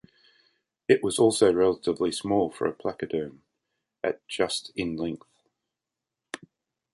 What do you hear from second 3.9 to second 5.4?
at just in length.